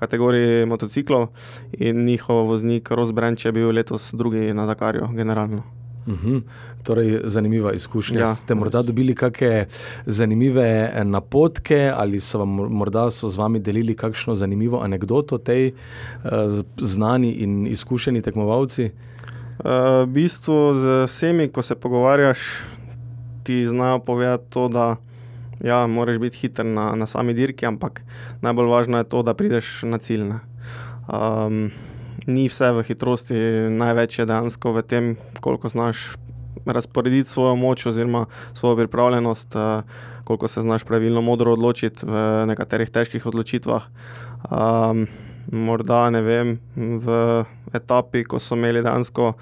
kategoriji 0.00 0.64
motociklov 0.64 1.28
in 1.76 2.06
njihov 2.08 2.48
voznik 2.48 2.88
Rosbrenč 2.88 3.44
je 3.44 3.52
bil 3.52 3.68
letos 3.68 4.14
drugi 4.16 4.54
na 4.56 4.64
Dakarju, 4.66 5.12
generalno. 5.12 5.79
Uhum. 6.10 6.42
Torej, 6.82 7.20
zanimiva 7.24 7.72
izkušnja. 7.72 8.20
Ja, 8.20 8.34
Ste 8.34 8.54
morda 8.54 8.82
dobili 8.82 9.14
kakšne 9.14 9.66
zanimive 10.06 10.92
napotke 11.04 11.92
ali 11.94 12.20
so 12.20 12.38
vam 12.38 12.48
morda 12.48 13.10
so 13.10 13.28
z 13.28 13.38
vami 13.38 13.60
delili 13.60 13.94
kakšno 13.96 14.34
zanimivo 14.34 14.80
anegdoto 14.82 15.38
tej 15.38 15.72
uh, 15.72 16.30
znani 16.76 17.32
in 17.32 17.66
izkušeni 17.66 18.22
tekmovalci? 18.22 18.90
Uh, 18.90 20.04
v 20.04 20.06
bistvu 20.06 20.74
z 20.74 21.04
vsemi, 21.06 21.48
ko 21.48 21.62
se 21.62 21.74
pogovarjaš, 21.74 22.38
ti 23.42 23.66
znajo 23.66 23.98
povedati 23.98 24.44
to, 24.50 24.68
da 24.68 24.96
ja, 25.64 25.86
moraš 25.86 26.18
biti 26.18 26.36
hiter 26.36 26.66
na, 26.66 26.94
na 26.96 27.06
sami 27.06 27.34
dirki, 27.34 27.66
ampak 27.66 28.02
najbolj 28.40 28.66
važno 28.66 28.98
je 28.98 29.04
to, 29.04 29.22
da 29.22 29.34
prideš 29.34 29.82
na 29.82 29.98
cilj. 29.98 30.32
Um, 31.08 31.70
ni 32.26 32.48
vse 32.48 32.72
v 32.76 32.84
hitrosti, 32.88 33.38
največ 33.70 34.18
je 34.18 34.26
dejansko 34.28 34.72
v 34.76 34.82
tem, 34.82 35.16
koliko 35.40 35.68
znaš 35.68 36.14
razporediti 36.66 37.30
svojo 37.30 37.56
moč 37.56 37.86
oziroma 37.86 38.26
svojo 38.54 38.76
pripravljenost, 38.76 39.54
uh, 39.54 39.82
koliko 40.24 40.48
se 40.48 40.60
znaš 40.60 40.84
pravilno 40.84 41.20
modro 41.20 41.52
odločiti 41.52 42.06
v 42.06 42.46
nekaterih 42.46 42.90
težkih 42.90 43.26
odločitvah. 43.26 43.86
Um, 44.50 45.06
morda 45.52 46.10
ne 46.10 46.20
vem, 46.22 46.58
v 46.76 47.44
etapi, 47.72 48.24
ko 48.24 48.38
so 48.38 48.54
imeli 48.54 48.82
dejansko 48.82 49.34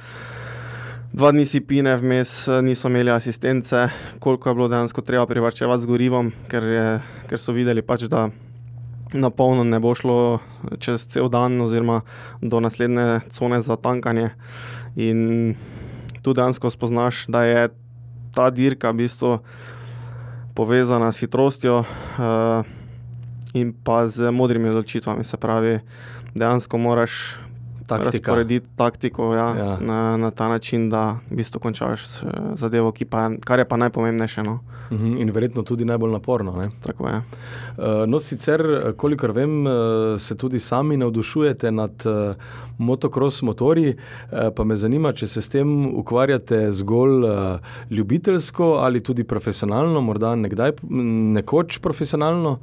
dva 1.12 1.32
dni 1.32 1.46
si 1.48 1.60
pine, 1.64 1.96
vmes 1.96 2.48
eh, 2.48 2.62
niso 2.62 2.88
imeli 2.88 3.10
asistence, 3.10 3.88
koliko 4.18 4.48
je 4.48 4.54
bilo 4.54 4.68
dejansko 4.68 5.02
treba 5.02 5.26
privrčevati 5.26 5.82
z 5.82 5.86
gorivom, 5.86 6.32
ker, 6.48 6.64
je, 6.64 6.86
ker 7.28 7.40
so 7.40 7.52
videli 7.56 7.82
pač, 7.82 8.06
da 8.10 8.28
na 9.12 9.30
polno 9.30 9.64
ne 9.64 9.80
bo 9.80 9.94
šlo 9.94 10.38
čez 10.78 11.06
cel 11.08 11.28
dan, 11.28 11.60
oziroma 11.60 12.00
do 12.40 12.60
naslednje 12.60 13.20
cone 13.32 13.60
za 13.60 13.76
tankanje. 13.76 14.30
In 14.96 15.54
tu 16.22 16.34
dejansko 16.34 16.70
spoznaš, 16.70 17.26
da 17.26 17.44
je 17.44 17.68
ta 18.34 18.50
dirka 18.50 18.90
v 18.90 19.04
bistvu 19.04 19.38
povezana 20.54 21.12
s 21.12 21.22
hitrostjo 21.22 21.82
uh, 21.82 22.66
in 23.54 23.72
pa 23.84 24.06
z 24.08 24.30
modrimi 24.30 24.68
odločitvami. 24.68 25.24
Se 25.24 25.36
pravi, 25.36 25.78
dejansko 26.34 26.78
moraš 26.78 27.38
taktika. 27.88 28.30
razporediti 28.30 28.66
taktiko 28.76 29.34
ja, 29.34 29.48
ja. 29.56 29.78
Na, 29.80 30.16
na 30.16 30.30
ta 30.30 30.48
način, 30.48 30.88
da 30.90 31.18
v 31.30 31.40
bistvu 31.40 31.60
končaš 31.60 32.06
zadevo, 32.54 32.92
pa, 33.10 33.30
kar 33.44 33.58
je 33.58 33.68
pa 33.68 33.76
najpomembnejše. 33.76 34.42
No. 34.42 34.60
Mhm, 34.90 35.16
in 35.16 35.30
verjetno 35.30 35.62
tudi 35.62 35.84
najbolj 35.84 36.12
naporno. 36.12 36.52
Ne? 36.56 36.68
Tako 36.82 37.08
je. 37.08 37.16
Eh, 37.16 38.06
no, 38.06 38.18
sicer, 38.18 38.92
kolikor 38.96 39.32
vem, 39.32 39.66
eh, 39.66 39.70
se 40.18 40.36
tudi 40.36 40.58
sami 40.58 40.96
navdušujete 40.96 41.72
nad 41.72 41.92
eh, 42.06 42.34
motocross 42.78 43.42
motorji, 43.42 43.96
pa 44.56 44.64
me 44.64 44.76
zanima, 44.76 45.12
če 45.12 45.26
se 45.26 45.42
s 45.42 45.48
tem 45.48 45.86
ukvarjate 45.98 46.70
zgolj 46.72 47.26
ljubiteljsko 47.90 48.64
ali 48.80 49.00
tudi 49.00 49.24
profesionalno, 49.24 50.00
morda 50.00 50.34
nekdaj, 50.36 50.72
nekoč 51.34 51.78
profesionalno. 51.78 52.58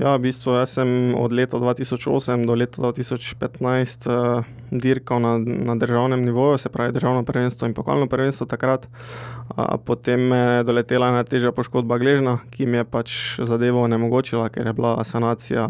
Ja, 0.00 0.16
v 0.16 0.32
bistvu 0.32 0.56
sem 0.64 1.12
od 1.12 1.28
leta 1.28 1.60
2008 1.60 2.48
do 2.48 2.56
leta 2.56 2.80
2015 2.80 4.08
uh, 4.08 4.40
dirkal 4.72 5.20
na, 5.20 5.36
na 5.44 5.76
državnem 5.76 6.24
nivoju, 6.24 6.56
se 6.58 6.72
pravi 6.72 6.92
državno 6.96 7.20
prvenstvo 7.20 7.68
in 7.68 7.74
pokalno 7.76 8.08
prvenstvo 8.08 8.46
takrat. 8.48 8.88
Uh, 8.88 9.76
potem 9.84 10.20
me 10.20 10.38
je 10.38 10.64
doletela 10.64 11.10
najtežja 11.12 11.52
poškodba 11.52 11.98
gležna, 12.00 12.38
ki 12.48 12.64
mi 12.64 12.80
je 12.80 12.84
pač 12.88 13.10
zadevo 13.44 13.82
onemogočila, 13.84 14.48
ker 14.48 14.72
je 14.72 14.72
bila 14.72 15.04
sanacija 15.04 15.68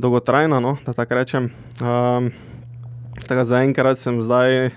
dolgotrajna, 0.00 0.60
no, 0.60 0.78
da 0.86 0.96
tako 0.96 1.20
rečem. 1.20 1.50
Um, 1.84 2.32
Zaenkrat 3.20 4.00
sem 4.00 4.22
zdaj 4.22 4.70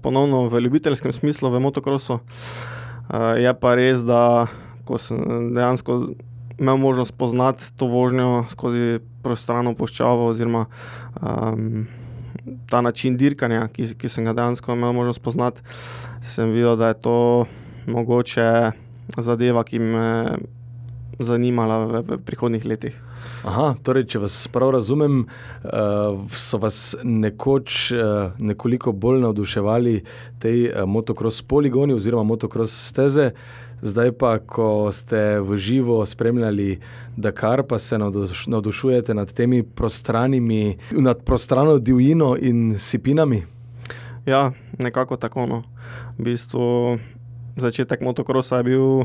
ponovno 0.00 0.46
v 0.48 0.64
ljubiteljskem 0.64 1.12
smislu 1.12 1.50
v 1.52 1.60
motokrosu. 1.60 2.20
Uh, 2.24 3.36
je 3.36 3.52
pa 3.52 3.76
res, 3.76 4.00
da 4.00 4.48
ko 4.88 4.96
sem 4.96 5.52
dejansko 5.52 6.16
imel 6.58 6.76
možnost 6.76 7.14
poznati 7.18 7.70
to 7.76 7.86
vožnjo 7.86 8.44
skozi 8.50 8.98
prostrano 9.22 9.74
puščavo, 9.74 10.28
oziroma 10.32 10.66
um, 11.22 11.86
ta 12.70 12.80
način 12.80 13.16
dirkanja, 13.16 13.68
ki, 13.72 13.94
ki 13.98 14.08
sem 14.08 14.24
ga 14.24 14.34
dejansko 14.36 14.74
imel 14.74 14.92
možnost 14.92 15.22
poznati, 15.22 15.62
sem 16.22 16.52
videl, 16.52 16.76
da 16.76 16.92
je 16.92 17.00
to 17.02 17.18
mogoče 17.86 18.48
zadeva, 19.16 19.64
ki 19.64 19.78
me 19.78 20.08
zanimala 21.18 21.78
v, 21.86 22.02
v 22.06 22.18
prihodnih 22.22 22.64
letih. 22.64 22.96
Aha, 23.46 23.72
torej, 23.82 24.06
če 24.12 24.22
vas 24.22 24.34
prav 24.52 24.72
razumem, 24.76 25.22
uh, 25.24 26.18
so 26.34 26.60
vas 26.62 26.96
nekoč 27.02 27.90
uh, 27.94 28.34
nekoliko 28.38 28.92
bolj 28.92 29.22
navduševali 29.26 29.94
te 30.42 30.52
uh, 30.66 30.84
motocross 30.86 31.42
poligoni 31.42 31.96
oziroma 31.96 32.26
motocross 32.26 32.88
steze. 32.90 33.32
Zdaj 33.82 34.12
pa, 34.18 34.38
ko 34.38 34.90
ste 34.92 35.40
v 35.40 35.56
živo 35.56 36.06
spremljali 36.06 36.80
Dakar, 37.16 37.62
pa 37.62 37.78
se 37.78 37.98
navdušujete 38.46 39.14
nad 39.14 39.32
temi 39.32 39.62
prostranimi, 39.62 40.78
nad 40.90 41.22
prostrano 41.24 41.78
divjino 41.78 42.36
in 42.40 42.78
sipinami. 42.78 43.44
Ja, 44.26 44.52
nekako 44.78 45.16
tako. 45.16 45.46
No. 45.46 45.62
V 46.18 46.22
bistvu 46.22 46.98
začetek 47.56 48.00
motocrossa 48.00 48.56
je 48.56 48.62
bil, 48.64 49.04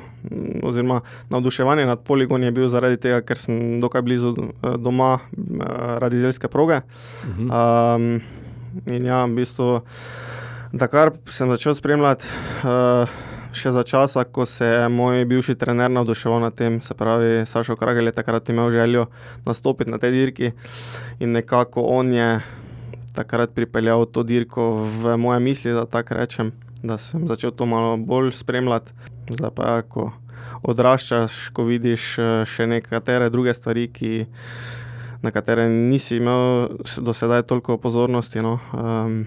oziroma 0.64 1.02
navduševanje 1.30 1.86
nad 1.86 2.02
poligoni 2.04 2.46
je 2.46 2.52
bil 2.52 2.70
zaradi 2.70 2.98
tega, 2.98 3.22
ker 3.22 3.38
sem 3.38 3.82
dokaj 3.82 4.02
blizu 4.02 4.34
eh, 4.38 4.78
doma, 4.78 5.20
eh, 5.20 5.66
radizelske 6.00 6.48
proge. 6.48 6.82
Uh 7.24 7.38
-huh. 7.38 7.96
um, 7.96 8.22
in 8.86 9.06
ja, 9.06 9.26
v 9.26 9.36
bistvu 9.36 9.82
Dakar 10.74 11.12
sem 11.30 11.50
začel 11.50 11.76
spremljati. 11.76 12.26
Uh, 12.64 13.10
še 13.54 13.72
za 13.72 13.84
časa, 13.88 14.24
ko 14.26 14.46
se 14.50 14.66
je 14.66 14.90
moj 14.90 15.26
bivši 15.30 15.56
trener 15.56 15.92
navduševal 15.92 16.42
nad 16.42 16.56
tem, 16.58 16.82
se 16.82 16.94
pravi, 16.98 17.46
Sašo 17.46 17.76
Kragel 17.80 18.10
je 18.10 18.16
takrat 18.18 18.50
imel 18.50 18.72
željo 18.72 19.08
nastopiti 19.46 19.92
na 19.92 19.98
tej 19.98 20.12
dirki 20.12 20.52
in 21.20 21.32
nekako 21.32 21.86
on 21.94 22.14
je 22.14 22.42
takrat 23.14 23.54
pripeljal 23.54 24.06
to 24.06 24.24
dirko 24.24 24.90
v 24.90 25.18
moje 25.18 25.40
misli, 25.40 25.74
da 25.74 25.86
tako 25.86 26.18
rečem, 26.18 26.52
da 26.84 26.98
sem 26.98 27.28
začel 27.28 27.52
to 27.52 27.66
malo 27.66 27.98
bolj 27.98 28.32
spremljati. 28.34 28.92
Zdaj 29.30 29.52
pa, 29.56 29.82
ko 29.88 30.12
odraščaš, 30.64 31.54
ko 31.54 31.68
vidiš 31.68 32.08
eh, 32.20 32.32
še 32.50 32.68
nekatere 32.68 33.30
druge 33.30 33.54
stvari, 33.54 33.88
ki, 33.94 34.26
na 35.24 35.32
katere 35.32 35.70
nisi 35.70 36.18
imel 36.20 36.74
do 37.00 37.14
sedaj 37.16 37.46
toliko 37.48 37.78
pozornosti, 37.80 38.42
no, 38.44 38.58
um, 38.76 39.22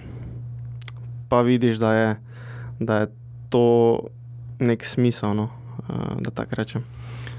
pa 1.30 1.40
vidiš, 1.46 1.78
da 1.80 1.94
je, 1.94 2.10
da 2.80 2.98
je 3.00 3.12
to 3.56 4.00
nek 4.60 4.84
smisel, 4.84 5.32
no, 5.34 5.48
uh, 5.88 6.20
da 6.20 6.30
tako 6.30 6.60
rečem. 6.60 6.84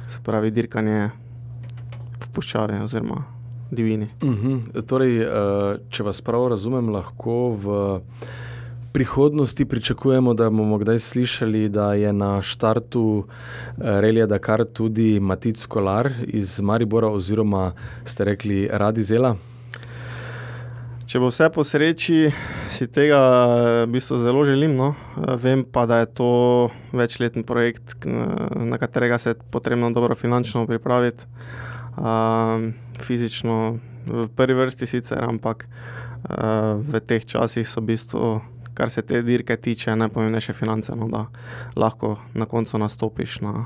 Se 0.08 0.18
pravi, 0.26 0.50
dirkanje 0.52 1.12
v 2.18 2.30
puščavi 2.34 2.80
oziroma 2.82 3.22
divjini. 3.72 4.08
Uh 4.22 4.30
mhm. 4.30 4.54
-huh. 4.54 4.86
torej, 4.86 5.20
uh, 5.22 5.78
če 5.90 6.04
vas 6.04 6.22
prav 6.22 6.48
razumem, 6.48 6.90
lahko 6.90 7.54
v 7.64 8.00
prihodnosti 8.92 9.66
pričakujemo, 9.66 10.34
da 10.34 10.50
bomo 10.50 10.78
kdaj 10.78 11.00
slišali, 11.00 11.70
da 11.70 11.94
je 11.94 12.14
na 12.14 12.42
štartu 12.42 13.04
uh, 13.18 13.26
Relija 13.78 14.26
Dakar 14.26 14.66
tudi 14.66 15.20
Matic 15.20 15.66
Kolar 15.66 16.12
iz 16.28 16.62
Maribora 16.62 17.08
oziroma 17.08 17.72
ste 18.06 18.24
rekli 18.24 18.70
Radi 18.72 19.04
Zela. 19.04 19.36
Če 21.08 21.22
bo 21.24 21.30
vse 21.32 21.48
po 21.56 21.64
sreči, 21.64 22.34
si 22.68 22.86
tega 22.92 23.18
v 23.88 23.92
bistvu 23.94 24.18
zelo 24.20 24.42
želim. 24.44 24.74
No. 24.76 24.90
Vem 25.40 25.64
pa, 25.64 25.86
da 25.88 26.02
je 26.02 26.10
to 26.20 26.32
večletni 26.92 27.46
projekt, 27.48 27.96
na 28.04 28.76
katerega 28.76 29.16
se 29.16 29.32
je 29.32 29.38
potrebno 29.52 29.88
dobro 29.96 30.18
finančno 30.20 30.66
pripraviti, 30.68 31.24
um, 31.96 32.74
fizično 33.00 33.78
v 34.04 34.28
prvi 34.36 34.60
vrsti 34.60 34.88
sicer, 34.88 35.24
ampak 35.24 35.64
uh, 35.64 36.84
v 36.84 37.00
teh 37.00 37.24
časih 37.24 37.64
so 37.64 37.80
v 37.80 37.94
bistvu, 37.96 38.36
kar 38.76 38.92
se 38.92 39.00
te 39.00 39.24
dirke 39.24 39.56
tiče, 39.56 39.96
najpomembnejše 39.96 40.52
finance, 40.60 40.92
no, 40.92 41.08
da 41.08 41.30
lahko 41.80 42.18
na 42.36 42.52
koncu 42.52 42.84
nastopiš 42.84 43.40
na 43.48 43.64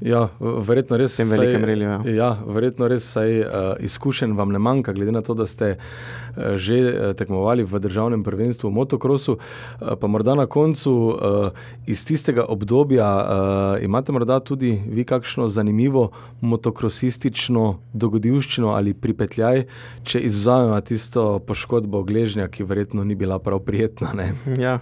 Ja, 0.00 0.28
verjetno 0.40 0.96
res. 0.96 1.16
Tem 1.16 1.28
velikem 1.28 1.64
reliju. 1.64 1.88
Ja. 1.88 2.00
ja, 2.16 2.30
verjetno 2.46 2.88
res 2.88 3.04
saj, 3.04 3.40
uh, 3.40 3.72
izkušenj 3.84 4.32
vam 4.38 4.52
ne 4.52 4.60
manjka, 4.62 4.94
glede 4.96 5.12
na 5.12 5.20
to, 5.22 5.36
da 5.36 5.46
ste 5.46 5.74
uh, 5.76 6.56
že 6.56 6.78
uh, 6.80 7.12
tekmovali 7.16 7.66
v 7.68 7.80
državnem 7.84 8.24
prvenstvu 8.24 8.70
v 8.70 8.76
motokrosu. 8.80 9.36
Uh, 9.36 9.94
pa 10.00 10.08
morda 10.08 10.34
na 10.38 10.46
koncu 10.48 10.92
uh, 10.92 11.52
iz 11.86 12.04
tistega 12.08 12.46
obdobja 12.48 13.10
uh, 13.20 13.84
imate 13.84 14.12
morda 14.16 14.40
tudi 14.40 14.72
vi 14.88 15.04
kakšno 15.04 15.48
zanimivo 15.52 16.10
motokrosistično 16.40 17.76
dogodivščino 17.92 18.72
ali 18.72 18.96
pripetljaj, 18.96 19.66
če 20.04 20.24
izvzamemo 20.24 20.80
tisto 20.80 21.38
poškodbo 21.44 22.02
gležnja, 22.08 22.48
ki 22.48 22.64
verjetno 22.64 23.04
ni 23.04 23.14
bila 23.14 23.38
prav 23.38 23.60
prijetna. 23.68 24.14
Ne? 24.16 24.32
Ja. 24.56 24.80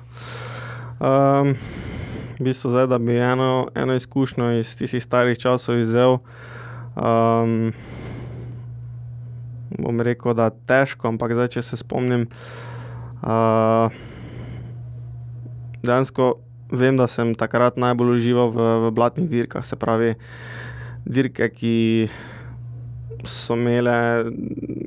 Um, 0.99 1.57
v 2.39 2.47
bistvu 2.47 2.71
zdaj, 2.71 2.87
da 2.87 2.99
bi 2.99 3.17
eno, 3.19 3.69
eno 3.75 3.95
izkušnjo 3.95 4.53
iz 4.61 4.77
tistih 4.79 5.03
starih 5.03 5.39
časov 5.39 5.79
izzel. 5.83 6.19
Um, 6.95 7.73
bom 9.79 10.01
rekel, 10.01 10.35
da 10.35 10.51
je 10.51 10.59
težko, 10.67 11.11
ampak 11.11 11.35
zdaj, 11.35 11.53
če 11.59 11.63
se 11.63 11.79
spomnim, 11.81 12.29
uh, 13.23 13.91
dejansko 15.83 16.37
vem, 16.71 16.97
da 16.97 17.09
sem 17.11 17.35
takrat 17.39 17.79
najbolj 17.81 18.15
užival 18.17 18.53
v, 18.55 18.71
v 18.87 18.95
blatnih 18.95 19.29
dirkah, 19.31 19.65
se 19.65 19.77
pravi, 19.77 20.15
dirke, 21.09 21.49
ki 21.51 21.77
so 23.25 23.55
imele, 23.55 24.25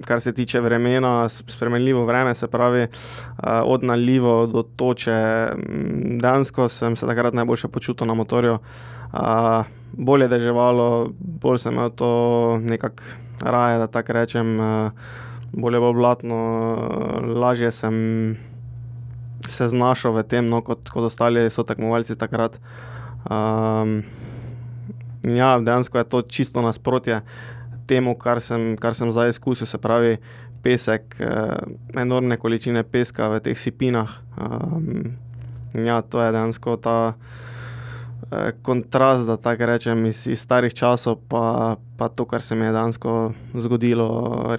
kar 0.06 0.22
se 0.22 0.34
tiče 0.34 0.62
vremena, 0.62 1.30
spremenljivo 1.30 2.06
vreme, 2.06 2.36
se 2.36 2.48
pravi, 2.48 2.88
od 3.64 3.84
nalivo 3.84 4.48
do 4.48 4.64
toče. 4.64 5.48
Dejansko 6.22 6.70
sem 6.70 6.96
se 6.96 7.06
takrat 7.06 7.34
najboljše 7.34 7.68
počutil 7.68 8.08
na 8.08 8.14
motorju. 8.14 8.60
Bolje 9.92 10.24
je 10.24 10.30
deževalo, 10.30 11.12
bolj 11.20 11.58
sem 11.58 11.74
imel 11.74 11.90
to 11.90 12.12
nekako 12.64 13.04
raje, 13.42 13.78
da 13.78 13.88
tako 13.88 14.14
rečem, 14.14 14.58
bolje 15.52 15.80
bo 15.80 15.94
blatno, 15.94 16.40
lažje 17.36 17.72
sem 17.72 17.96
se 19.48 19.68
znašel 19.68 20.14
v 20.14 20.24
tem, 20.24 20.46
no, 20.46 20.62
kot, 20.62 20.90
kot 20.90 21.10
ostali 21.10 21.50
so 21.50 21.64
tekmovalci 21.64 22.16
takrat. 22.16 22.60
Um, 23.26 24.04
ja, 25.24 25.60
dejansko 25.60 25.98
je 25.98 26.04
to 26.04 26.22
čisto 26.22 26.62
nasprotje 26.62 27.22
temu, 27.92 28.16
kar 28.16 28.40
sem, 28.44 28.74
kar 28.80 28.96
sem 28.96 29.12
zdaj 29.12 29.36
izkusil, 29.36 29.68
se 29.68 29.80
pravi, 29.82 30.16
pesek, 30.64 31.16
eh, 31.20 32.00
enormne 32.00 32.38
količine 32.40 32.84
peska 32.88 33.28
v 33.34 33.42
teh 33.44 33.58
sipinah. 33.60 34.14
Um, 34.38 35.18
ja, 35.76 36.02
to 36.02 36.22
je 36.22 36.32
dejansko 36.32 36.78
ta 36.78 37.14
eh, 38.32 38.52
kontrast, 38.62 39.28
da 39.28 39.38
tako 39.42 39.68
rečem, 39.74 40.06
iz, 40.06 40.24
iz 40.28 40.40
starih 40.40 40.74
časov, 40.74 41.20
pa, 41.28 41.76
pa 41.98 42.10
to, 42.10 42.26
kar 42.30 42.46
se 42.46 42.56
mi 42.56 42.70
je 42.70 42.76
dejansko 42.78 43.16
zgodilo 43.66 44.10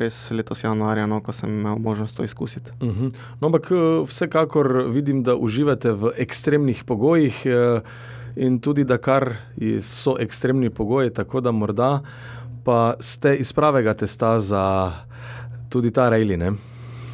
res 0.01 0.19
letos 0.35 0.65
januarja, 0.65 1.07
no, 1.07 1.23
ko 1.25 1.33
sem 1.33 1.53
imel 1.53 1.79
možnost 1.81 2.19
to 2.19 2.27
izkusiti. 2.29 2.71
Uh 2.81 2.89
mhm. 2.89 3.07
-huh. 3.07 3.29
no, 3.41 3.47
ampak 3.47 3.71
eh, 3.71 4.07
vsekakor 4.07 4.91
vidim, 4.91 5.23
da 5.23 5.37
uživate 5.37 5.93
v 5.93 6.13
ekstremnih 6.17 6.85
pogojih. 6.85 7.47
Eh, 7.47 7.81
In 8.37 8.61
tudi, 8.61 8.85
da 8.85 8.97
kar 8.99 9.37
so 9.81 10.17
ekstremni 10.21 10.71
pogoji, 10.71 11.11
tako 11.11 11.41
da 11.41 11.51
morda 11.53 12.01
pa 12.65 12.95
ste 13.01 13.37
iz 13.37 13.53
pravega 13.53 13.95
testa 13.95 14.41
za 14.41 14.93
tudi 15.69 15.91
ta 15.91 16.09
rejli. 16.09 16.39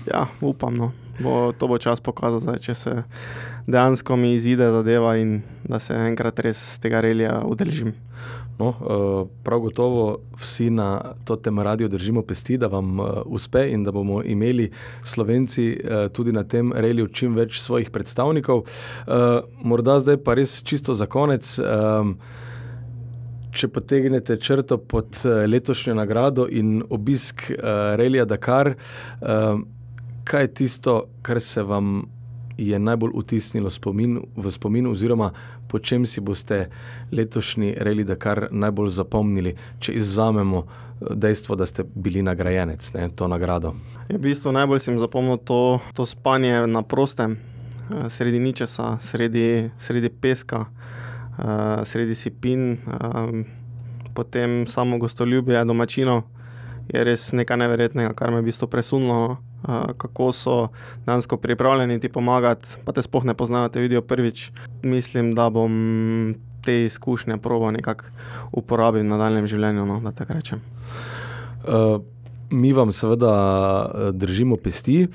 Ja, 0.07 0.27
upam, 0.41 0.75
no. 0.75 0.93
bo, 1.21 1.53
to 1.53 1.69
bo 1.69 1.79
čas 1.79 2.01
pokazal, 2.01 2.41
zdaj, 2.41 2.59
če 2.63 2.75
se 2.75 2.93
dejansko 3.67 4.17
mi 4.17 4.33
izide 4.35 4.71
zadeva 4.73 5.17
in 5.19 5.41
da 5.69 5.79
se 5.83 5.95
enkrat 5.95 6.39
res 6.47 6.79
tega 6.83 7.03
relija 7.05 7.43
udeležim. 7.47 7.93
No, 8.59 8.73
eh, 8.75 9.29
prav 9.47 9.61
gotovo 9.63 10.05
vsi 10.39 10.71
na 10.71 11.15
tem 11.43 11.61
radiju 11.63 11.89
držimo 11.89 12.23
pesti, 12.27 12.57
da 12.59 12.67
vam 12.67 13.01
eh, 13.01 13.21
uspe 13.27 13.69
in 13.71 13.85
da 13.85 13.93
bomo 13.95 14.23
imeli 14.23 14.71
Slovenci 15.05 15.69
eh, 15.73 16.09
tudi 16.09 16.33
na 16.33 16.43
tem 16.45 16.73
reliju 16.73 17.07
čim 17.09 17.37
več 17.39 17.61
svojih 17.61 17.91
predstavnikov. 17.91 18.65
Morda 19.63 19.99
zdaj 20.03 20.19
pa 20.25 20.35
res 20.35 20.59
čisto 20.63 20.95
za 20.95 21.07
konec 21.07 21.59
če 23.53 23.69
potegnete 23.69 24.37
črto 24.37 24.79
pod 24.79 25.21
uh, 25.25 25.45
letošnjo 25.49 25.95
nagrado 25.95 26.49
in 26.51 26.83
obisk 26.91 27.51
uh, 27.51 27.97
Relija 27.97 28.25
Dakar, 28.25 28.75
uh, 28.75 29.61
kaj 30.25 30.43
je 30.43 30.55
tisto, 30.55 31.03
kar 31.23 31.41
se 31.41 31.63
vam 31.63 32.03
je 32.59 32.79
najbolj 32.79 33.11
utisnilo 33.15 33.71
spomin, 33.71 34.19
v 34.37 34.51
spomin, 34.51 34.87
oziroma 34.87 35.31
po 35.69 35.79
čem 35.79 36.07
si 36.07 36.21
boste 36.21 36.69
letošnji 37.13 37.75
Relij 37.79 38.05
Dakar 38.05 38.49
najbolj 38.51 38.91
zapomnili, 38.91 39.55
če 39.79 39.93
izvzamemo 39.93 40.65
dejstvo, 41.15 41.57
da 41.57 41.67
ste 41.67 41.85
bili 41.95 42.23
nagrajenec 42.23 42.93
ne, 42.95 43.09
to 43.15 43.29
nagrado? 43.29 43.75
Je 44.09 44.19
v 44.19 44.23
bistvu 44.27 44.53
najbolj 44.53 44.83
sem 44.83 44.99
zapomnil 44.99 45.39
to, 45.39 45.79
to 45.95 46.07
spanje 46.07 46.67
na 46.67 46.83
prostem, 46.83 47.39
sredi 48.09 48.39
ničesa, 48.39 48.97
sredi, 49.01 49.71
sredi 49.79 50.09
peska 50.09 50.67
uh, 51.39 51.85
sredi 51.85 52.15
Sipin, 52.15 52.79
um, 52.87 53.45
potem 54.15 54.67
samo 54.67 54.99
gostoljubje 54.99 55.65
domačino, 55.65 56.23
je 56.89 57.05
res 57.05 57.33
nekaj 57.33 57.57
neverjetnega, 57.57 58.15
kar 58.17 58.31
me 58.31 58.41
je 58.41 58.47
v 58.47 58.51
bistvu 58.51 58.69
presunilo. 58.69 59.39
Uh, 59.59 59.91
kako 59.99 60.33
so 60.33 60.69
dejansko 61.07 61.37
pripravljeni 61.43 61.99
ti 62.01 62.09
pomagati, 62.09 62.79
pa 62.85 62.93
te 62.95 63.03
spohne 63.03 63.35
poznajo, 63.35 63.69
te 63.69 63.81
vidijo 63.81 64.03
prvič. 64.03 64.53
Mislim, 64.83 65.35
da 65.35 65.51
bom 65.51 66.35
te 66.65 66.85
izkušnje 66.85 67.37
proval 67.43 67.73
nekako 67.73 68.05
uporabiti 68.53 69.07
v 69.07 69.11
nadaljem 69.11 69.47
življenju. 69.47 69.87
No, 69.87 70.01
da 70.05 70.13
tako 70.13 70.39
rečem. 70.39 70.63
Uh, 71.67 71.99
mi 72.51 72.73
vam 72.73 72.93
seveda 72.93 73.33
držimo 74.13 74.57
pesti. 74.57 75.07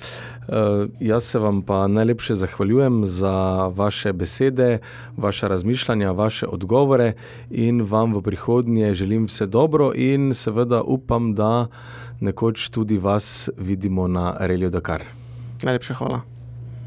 Uh, 0.47 0.89
jaz 0.99 1.23
se 1.23 1.39
vam 1.39 1.61
pa 1.61 1.87
najlepše 1.87 2.35
zahvaljujem 2.35 3.05
za 3.05 3.67
vaše 3.67 4.13
besede, 4.13 4.79
vaše 5.17 5.47
razmišljanja, 5.47 6.11
vaše 6.11 6.47
odgovore 6.47 7.13
in 7.49 7.81
vam 7.81 8.15
v 8.15 8.21
prihodnje 8.21 8.93
želim 8.93 9.25
vse 9.25 9.45
dobro 9.45 9.91
in 9.95 10.33
seveda 10.33 10.81
upam, 10.81 11.33
da 11.33 11.67
nekoč 12.19 12.69
tudi 12.69 12.97
vas 12.97 13.49
vidimo 13.57 14.07
na 14.07 14.35
Relju 14.39 14.69
Dakar. 14.69 15.03
Najlepša 15.63 15.93
hvala. 15.93 16.32